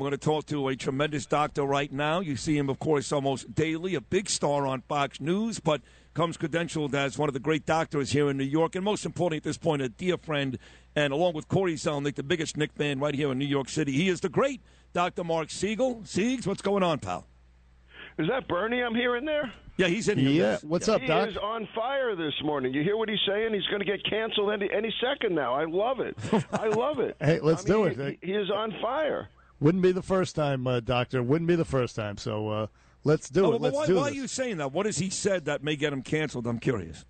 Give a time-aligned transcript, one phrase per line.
[0.00, 2.20] We're going to talk to a tremendous doctor right now.
[2.20, 5.82] You see him, of course, almost daily, a big star on Fox News, but
[6.14, 9.36] comes credentialed as one of the great doctors here in New York, and most importantly
[9.36, 10.58] at this point, a dear friend,
[10.96, 13.92] and along with Corey Zelnick, the biggest Knick fan right here in New York City.
[13.92, 14.62] He is the great
[14.94, 15.22] Dr.
[15.22, 15.96] Marc Siegel.
[15.96, 17.26] Siegs, what's going on, pal?
[18.18, 19.52] Is that Bernie I'm hearing there?
[19.76, 20.30] Yeah, he's in here.
[20.30, 20.64] Yeah, yes.
[20.64, 20.94] what's Yeah.
[20.94, 22.72] up, He is on fire this morning.
[22.72, 23.52] You hear what he's saying?
[23.52, 25.52] He's going to get canceled any any second now.
[25.52, 26.16] I love it.
[26.54, 27.16] I love it.
[27.20, 28.18] Hey, let's I mean, do it.
[28.22, 29.28] He, he is on fire.
[29.60, 31.22] Wouldn't be the first time, uh, Doctor.
[31.22, 32.16] Wouldn't be the first time.
[32.16, 32.66] So uh,
[33.04, 33.60] let's do Oh, it.
[33.60, 34.12] Let's why, do why this.
[34.12, 34.72] are you saying that?
[34.72, 36.46] What has he said that may get him canceled?
[36.46, 37.04] I'm curious.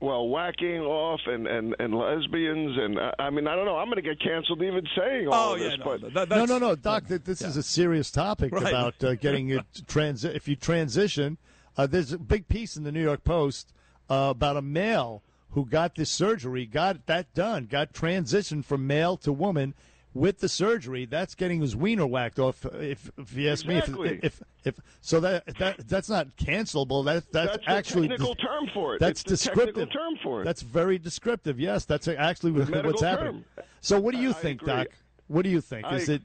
[0.00, 3.76] Well, whacking off and, and, and lesbians and uh, I mean I don't know.
[3.78, 5.78] I'm going to get canceled even saying all Oh, of yeah, this.
[5.78, 7.08] no, but that- no, no, no, Doc.
[7.08, 8.68] th- This is a serious topic Right.
[8.68, 11.36] about uh, getting it transi- If you transition,
[11.76, 13.72] uh, there's a big piece in the New York Post
[14.08, 19.16] uh, about a male who got this surgery, got that done, got transitioned from male
[19.16, 19.74] to woman
[20.18, 21.06] with the surgery.
[21.06, 22.64] That's getting his wiener whacked off.
[22.66, 24.10] If, if you ask Exactly.
[24.10, 27.04] me, if, if if so, that that that's not cancelable.
[27.04, 29.00] That that's, that's actually technical term for it.
[29.00, 29.74] That's it's the descriptive.
[29.74, 30.44] technical term for it.
[30.44, 31.60] That's very descriptive.
[31.60, 33.44] Yes, that's actually what- what's happening.
[33.56, 33.64] term.
[33.80, 34.74] So, what do you I think, agree.
[34.74, 34.86] Doc?
[35.28, 35.86] What do you think?
[35.86, 36.22] I- Is it?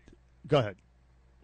[0.47, 0.75] Go ahead.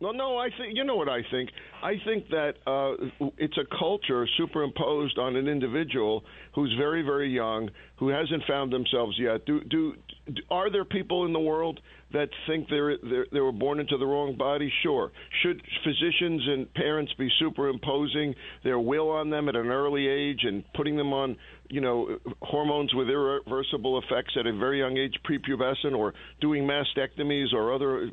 [0.02, 0.38] No, no.
[0.38, 1.50] I think you know what I think.
[1.84, 6.24] I think that uh, it's a culture superimposed on an individual
[6.56, 9.46] who's very, very young, who hasn't found themselves yet.
[9.46, 9.96] Do, do,
[10.34, 13.98] do are there people in the world that think they're, they're they were born into
[13.98, 14.72] the wrong body?
[14.84, 15.12] Sure.
[15.44, 20.64] Should physicians and parents be superimposing their will on them at an early age and
[20.74, 21.38] putting them on,
[21.70, 27.54] you know, hormones with irreversible effects at a very young age, prepubescent, or doing mastectomies
[27.54, 28.10] or other,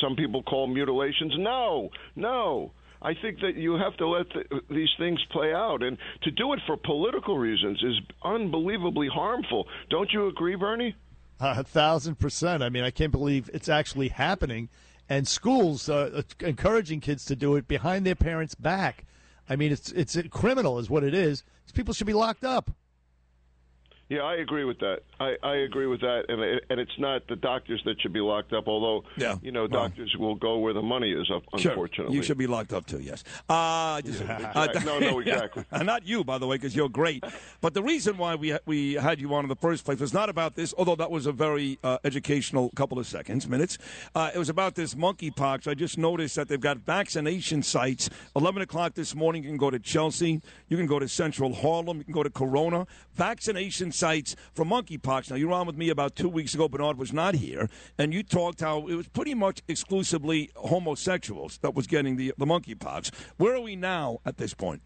[0.00, 1.34] some people call mutilations?
[1.38, 2.72] No, no.
[3.02, 6.54] I think that you have to let the, these things play out, and to do
[6.54, 9.66] it for political reasons is unbelievably harmful.
[9.90, 10.96] Don't you agree, Bernie?
[11.38, 12.62] A thousand percent.
[12.62, 14.70] I mean, I can't believe it's actually happening,
[15.08, 19.04] and schools uh, encouraging kids to do it behind their parents' back.
[19.48, 21.44] I mean, it's it's criminal, is what it is.
[21.66, 22.70] These people should be locked up.
[24.08, 25.00] Yeah, I agree with that.
[25.18, 28.20] I, I agree with that, and it, and it's not the doctors that should be
[28.20, 28.68] locked up.
[28.68, 29.88] Although, Yeah, you know, well.
[29.88, 31.28] doctors will go where the money is.
[31.28, 31.72] uh, Sure.
[31.72, 33.24] Unfortunately, You should be locked up too, yes.
[33.48, 35.64] Uh, just, exact- no, no, exactly.
[35.82, 37.24] not you, by the way, because you're great.
[37.60, 40.28] But the reason why we we had you on in the first place was not
[40.28, 43.76] about this, although that was a very uh, educational couple of seconds, minutes.
[44.14, 45.66] Uh, it was about this monkeypox.
[45.66, 48.08] I just noticed that they've got vaccination sites.
[48.36, 51.98] 11 o'clock this morning, you can go to Chelsea, you can go to Central Harlem,
[51.98, 52.86] you can go to Corona.
[53.16, 55.30] Vaccination sites for monkeypox.
[55.30, 56.68] Now, you were on with me about two weeks ago.
[56.68, 57.68] Bernard was not here,
[57.98, 62.46] and you talked how it was pretty much exclusively homosexuals that was getting the, the
[62.46, 63.12] monkeypox.
[63.36, 64.82] Where are we now at this point?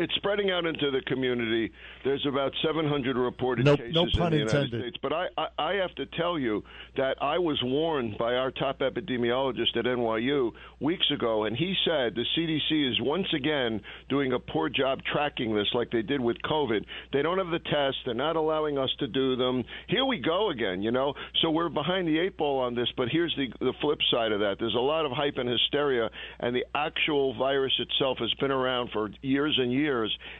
[0.00, 1.70] It's spreading out into the community.
[2.04, 4.80] There's about 700 reported No- cases no in the United intended.
[4.80, 4.96] States.
[5.02, 6.64] But I, I, I have to tell you
[6.96, 12.14] that I was warned by our top epidemiologist at NYU weeks ago, and he said
[12.14, 16.38] the CDC is once again doing a poor job tracking this like they did with
[16.48, 16.82] COVID.
[17.12, 18.00] They don't have the tests.
[18.06, 19.64] They're not allowing us to do them.
[19.88, 21.12] Here we go again, you know?
[21.42, 24.40] So we're behind the eight ball on this, but here's the, the flip side of
[24.40, 24.56] that.
[24.58, 28.92] There's a lot of hype and hysteria, and the actual virus itself has been around
[28.94, 29.89] for years and years,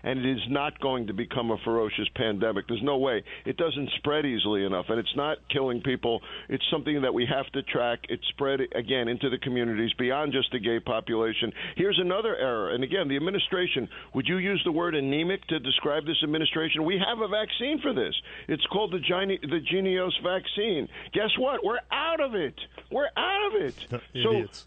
[0.03, 2.67] and it is not going to become a ferocious pandemic.
[2.69, 3.23] There's no way.
[3.45, 6.21] It doesn't spread easily enough, and it's not killing people.
[6.49, 8.01] It's something that we have to track.
[8.09, 11.53] It's spread, again, into the communities beyond just the gay population.
[11.77, 16.07] Here's another error, and again, the administration, would you use the word anemic to describe
[16.07, 16.85] this administration?
[16.85, 18.15] We have a vaccine for this.
[18.49, 20.89] It's called the, Gene- the Jynneos vaccine.
[21.13, 21.65] Guess what?
[21.65, 22.55] We're out of it.
[22.91, 23.75] We're out of it.
[24.23, 24.67] So Idiots.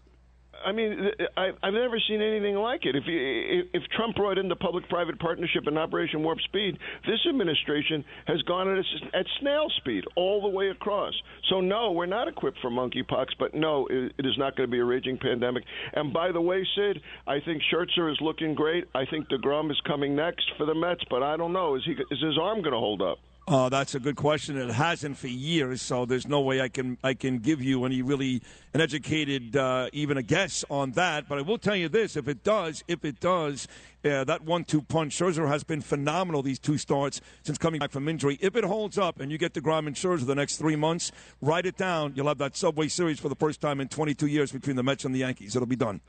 [0.64, 2.96] I mean, I've never seen anything like it.
[2.96, 8.04] If, you, if Trump brought in the public-private partnership and Operation Warp Speed, this administration
[8.26, 8.84] has gone at,
[9.18, 11.14] at snail speed all the way across.
[11.50, 13.26] So no, we're not equipped for monkeypox.
[13.38, 15.64] But no, it, it is not going to be a raging pandemic.
[15.92, 18.84] And by the way, Sid, I think Scherzer is looking great.
[18.94, 21.76] I think deGrom is coming next for the Mets, but I don't know.
[21.76, 21.92] Is he?
[21.92, 23.18] Is his arm going to hold up?
[23.46, 24.56] Uh, that's a good question.
[24.56, 28.00] It hasn't for years, so there's no way I can I can give you any
[28.00, 28.40] really
[28.72, 31.28] an educated uh, even a guess on that.
[31.28, 33.68] But I will tell you this: if it does, if it does,
[34.02, 38.08] uh, that one-two punch, Scherzer has been phenomenal these two starts since coming back from
[38.08, 38.38] injury.
[38.40, 41.12] If it holds up and you get deGrom and Scherzer the next three months,
[41.42, 42.14] write it down.
[42.16, 45.04] You'll have that Subway Series for the first time in 22 years between the Mets
[45.04, 45.54] and the Yankees.
[45.54, 46.00] It'll be done.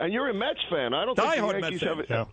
[0.00, 0.94] And you're a Mets fan.
[0.94, 2.06] I don't think Die the Yankees Mets have it.
[2.10, 2.24] Yeah.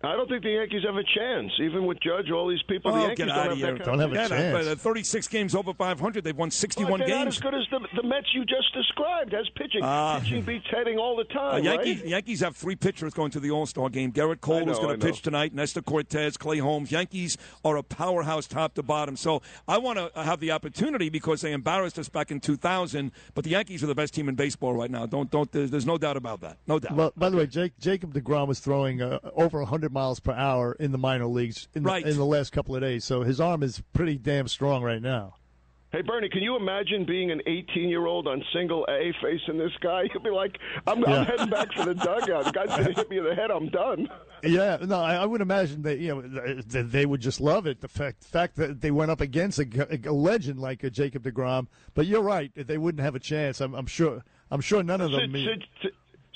[0.00, 2.92] I don't think the Yankees have a chance, even with Judge, all these people.
[2.92, 3.76] the Oh, Yankees get don't out have of that here!
[3.78, 4.64] kind Don't have a Yeah, chance.
[4.66, 6.22] but, uh, 36 games over 500.
[6.22, 7.36] They've won 61 Well, they're not games.
[7.36, 9.80] as good as the, the Mets you just described as pitching.
[9.82, 10.20] Ah.
[10.22, 12.08] pitching beats hitting all the Uh, time, Yankees, right?
[12.10, 14.12] Yankees have three pitchers going to the All Star game.
[14.12, 15.52] Gerrit Cole know, is going to pitch tonight.
[15.52, 16.92] Nestor Cortes, Clay Holmes.
[16.92, 19.16] Yankees are a powerhouse top to bottom.
[19.16, 23.10] So I want to have the opportunity because they embarrassed us back in 2000.
[23.34, 25.06] But the Yankees are the best team in baseball right now.
[25.06, 25.50] Don't don't.
[25.50, 26.58] There's, there's no doubt about that.
[26.68, 26.92] No doubt.
[26.94, 30.76] Well, by the way, Jake, Jacob deGrom was throwing uh, over 100 miles per hour
[30.78, 32.04] in the minor leagues in, Right.
[32.04, 33.04] the, in the last couple of days.
[33.04, 35.34] So his arm is pretty damn strong right now.
[35.90, 39.72] Hey, Bernie, can you imagine being an 18 year old on single A facing this
[39.80, 40.02] guy?
[40.12, 42.44] You'll be like, I'm, I'm heading back for the dugout.
[42.44, 43.50] The guy's going to hit me in the head.
[43.50, 44.06] I'm done.
[44.44, 46.20] Yeah, no, I, I would imagine that you know
[46.70, 47.80] th- they would just love it.
[47.80, 51.68] The fact fact that they went up against a legend like uh, Jacob deGrom.
[51.94, 53.60] But you're right; they wouldn't have a chance.
[53.60, 54.22] I'm, I'm sure.
[54.50, 55.32] I'm sure none of them.
[55.32, 55.92] Sid, Sid,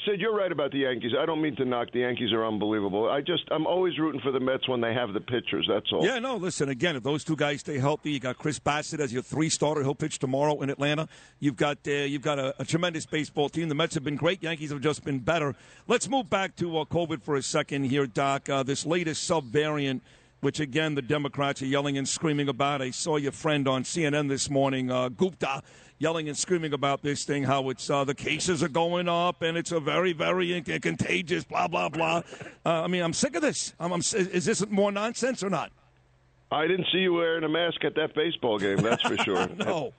[0.06, 1.12] Sid, you're right about the Yankees.
[1.16, 3.08] I don't mean to knock the Yankees are unbelievable.
[3.08, 5.68] I just I'm always rooting for the Mets when they have the pitchers.
[5.68, 6.04] That's all.
[6.04, 9.12] Yeah, no, listen, again, if those two guys stay healthy, you got Chris Bassitt as
[9.12, 9.82] your three starter.
[9.82, 11.08] He'll pitch tomorrow in Atlanta.
[11.38, 13.68] You've got uh, you've got a, a tremendous baseball team.
[13.68, 14.42] The Mets have been great.
[14.42, 15.54] Yankees have just been better.
[15.86, 18.48] Let's move back to uh, COVID for a second here, Doc.
[18.48, 20.00] Uh, this latest subvariant,
[20.42, 22.82] which again the Democrats are yelling and screaming about.
[22.82, 25.62] I saw your friend on CNN this morning, uh, Gupta,
[25.98, 29.56] yelling and screaming about this thing, how it's uh, the cases are going up and
[29.56, 32.22] it's a very, very in- contagious, blah blah blah.
[32.66, 33.72] Uh, I mean, I'm sick of this.
[33.78, 35.70] I'm, I'm, is this more nonsense or not?
[36.52, 38.76] I didn't see you wearing a mask at that baseball game.
[38.76, 39.48] That's for sure.
[39.56, 39.92] No.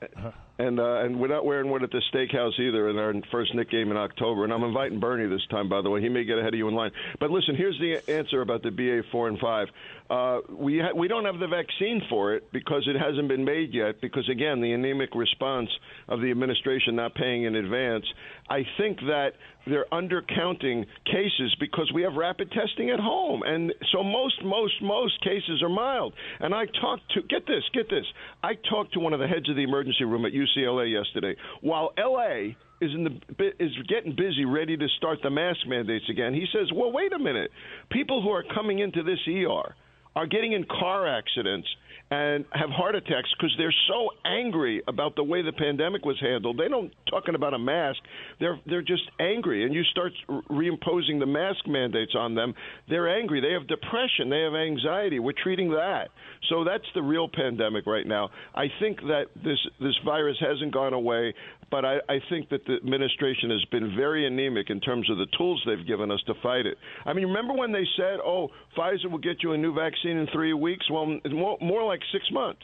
[0.60, 3.72] And uh, and we're not wearing one at the steakhouse either in our first Knick
[3.72, 4.44] game in October.
[4.44, 6.00] And I'm inviting Bernie this time, by the way.
[6.00, 6.92] He may get ahead of you in line.
[7.20, 9.68] But listen, here's the answer about the BA four and five.
[10.10, 13.74] Uh, we ha- we don't have the vaccine for it because it hasn't been made
[13.74, 14.02] yet.
[14.02, 15.70] Because again, the anemic response
[16.10, 18.06] of the administration not paying in advance.
[18.50, 19.32] I think that
[19.66, 25.22] they're undercounting cases because we have rapid testing at home, and so most most most
[25.24, 26.14] cases are mild.
[26.40, 28.06] And I talked to get this, get this.
[28.44, 31.36] I talked to one of the heads of the emergency room at UCLA yesterday.
[31.62, 36.34] While LA is in the is getting busy, ready to start the mask mandates again,
[36.34, 37.52] he says, "Well, wait a minute.
[37.90, 39.74] People who are coming into this ER
[40.16, 41.68] are getting in car accidents."
[42.14, 46.58] and have heart attacks because they're so angry about the way the pandemic was handled.
[46.58, 48.00] They don't talking about a mask.
[48.40, 50.12] They're they're just angry, and you start
[50.50, 52.54] reimposing the mask mandates on them.
[52.90, 53.42] They're angry.
[53.42, 54.30] They have depression.
[54.30, 55.20] They have anxiety.
[55.20, 56.10] We're treating that.
[56.50, 58.30] So that's the real pandemic right now.
[58.54, 61.34] I think that this this virus hasn't gone away,
[61.72, 65.28] but I, I think that the administration has been very anemic in terms of the
[65.38, 66.78] tools they've given us to fight it.
[67.06, 70.28] I mean, remember when they said, "Oh, Pfizer will get you a new vaccine in
[70.28, 70.90] three weeks"?
[70.90, 71.20] Well,
[71.62, 72.64] more, like six months.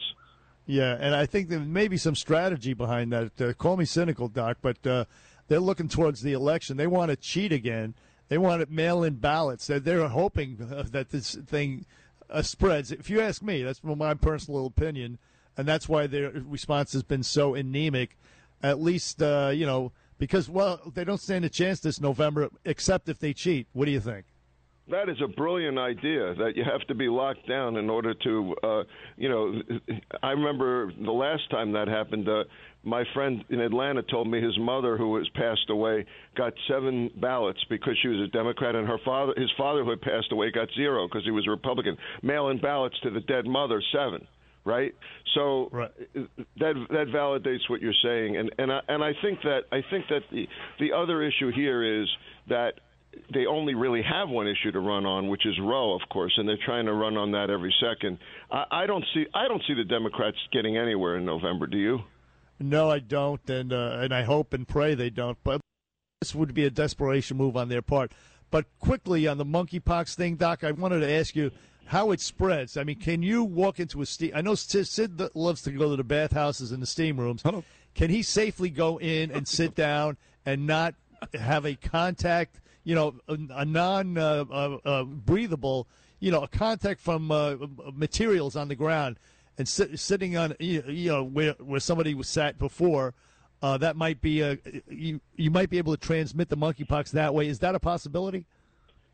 [0.66, 3.40] Yeah, and I think there may be some strategy behind that.
[3.40, 5.04] Uh, call me cynical, Doc, but uh,
[5.48, 6.76] they're looking towards the election.
[6.76, 7.94] They want to cheat again.
[8.28, 9.66] They want to mail in ballots.
[9.66, 10.56] They're, they're hoping
[10.92, 11.86] that this thing
[12.30, 12.92] uh, spreads.
[12.92, 15.18] If you ask me, that's my personal opinion,
[15.56, 18.16] and that's why their response has been so anemic.
[18.62, 23.08] At least, uh, you know, because, well, they don't stand a chance this November, except
[23.08, 23.66] if they cheat.
[23.72, 24.26] What do you think?
[24.90, 28.54] That is a brilliant idea that you have to be locked down in order to,
[28.62, 28.82] uh,
[29.16, 29.62] you know,
[30.22, 32.28] I remember the last time that happened.
[32.28, 32.44] Uh,
[32.82, 36.06] my friend in Atlanta told me his mother, who has passed away,
[36.36, 40.00] got seven ballots because she was a Democrat, and her father, his father, who had
[40.00, 41.96] passed away, got zero because he was a Republican.
[42.22, 44.26] Mail-in ballots to the dead mother, seven.
[44.62, 44.94] Right,
[45.34, 45.90] so Right.
[46.14, 50.04] that that validates what you're saying, and and I, and I think that I think
[50.10, 50.46] that the
[50.78, 52.06] the other issue here is
[52.48, 52.74] that
[53.32, 56.48] they only really have one issue to run on, which is Roe, of course, and
[56.48, 58.18] they're trying to run on that every second.
[58.50, 61.66] I, I don't see I don't see the Democrats getting anywhere in November.
[61.66, 62.00] Do you?
[62.58, 65.38] No, I don't, and uh, and I hope and pray they don't.
[65.42, 65.60] But
[66.20, 68.12] this would be a desperation move on their part.
[68.50, 71.52] But quickly on the monkeypox thing, Doc, I wanted to ask you
[71.86, 72.76] how it spreads.
[72.76, 74.32] I mean, can you walk into a steam?
[74.34, 77.42] I know Sid, Sid loves to go to the bathhouses and the steam rooms.
[77.42, 77.64] Hello.
[77.94, 80.94] Can he safely go in and sit down and not
[81.34, 82.60] have a contact?
[82.84, 85.86] You know, a, a non uh, uh, uh, breathable.
[86.18, 87.56] You know, a contact from uh,
[87.94, 89.18] materials on the ground
[89.56, 93.14] and sit, sitting on you know where where somebody was sat before.
[93.62, 94.58] Uh, that might be a
[94.88, 97.46] you, you might be able to transmit the monkeypox that way.
[97.46, 98.46] Is that a possibility?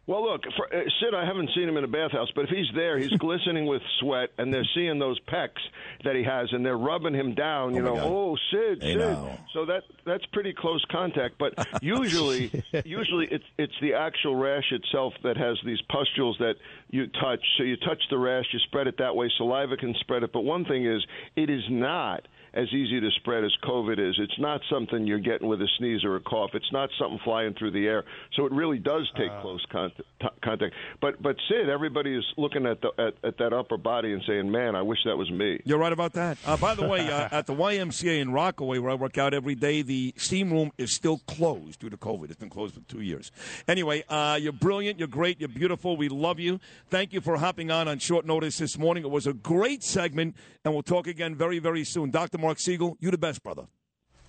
[0.08, 2.68] Well, look, for, uh, Sid, I haven't seen him in a bathhouse, but if he's
[2.76, 5.58] there, he's glistening with sweat, and they're seeing those pecs
[6.04, 7.74] that he has, and they're rubbing him down.
[7.74, 8.06] You Oh, know, God.
[8.06, 8.98] oh, Sid, Hey, Sid.
[9.00, 9.38] now.
[9.52, 11.38] So that that's pretty close contact.
[11.38, 12.52] But usually,
[12.84, 16.54] usually it's it's the actual rash itself that has these pustules that
[16.90, 17.40] you touch.
[17.58, 19.28] So you touch the rash, you spread it that way.
[19.36, 23.44] Saliva can spread it, but one thing is, it is not as easy to spread
[23.44, 24.16] as COVID is.
[24.18, 26.50] It's not something you're getting with a sneeze or a cough.
[26.54, 28.02] It's not something flying through the air.
[28.34, 30.08] So it really does take close contact,
[30.42, 30.74] contact.
[31.00, 34.50] But but Sid, everybody is looking at the at, at that upper body and saying,
[34.50, 36.38] "Man, I wish that was me." You're right about that.
[36.46, 39.54] Uh, by the way, uh, at the YMCA in Rockaway, where I work out every
[39.54, 42.24] day, the steam room is still closed due to COVID.
[42.24, 43.30] It's been closed for two years.
[43.68, 44.98] Anyway, uh, you're brilliant.
[44.98, 45.40] You're great.
[45.40, 45.98] You're beautiful.
[45.98, 46.58] We love you.
[46.88, 49.04] Thank you for hopping on on short notice this morning.
[49.04, 52.10] It was a great segment, and we'll talk again very, very soon.
[52.10, 52.38] Dr.
[52.46, 53.64] Marc Siegel, you the best, brother.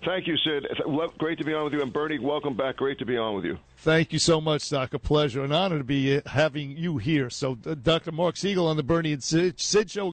[0.04, 0.66] Thank you, Sid.
[0.86, 2.76] Love- Great to be on with you, and Bernie, welcome back.
[2.76, 3.58] Great to be on with you.
[3.78, 4.92] Thank you so much, Doc.
[4.94, 7.30] A pleasure, an honor to be uh, having you here.
[7.30, 8.10] So, uh, Dr.
[8.10, 10.06] Marc Siegel on the Bernie and Sid, Sid Show.